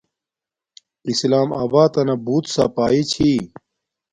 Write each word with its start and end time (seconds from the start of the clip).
اسلام 1.11 1.49
آباتنا 1.63 2.15
بوت 2.25 2.45
ساپاݵی 2.53 3.01
چھی 3.11 3.31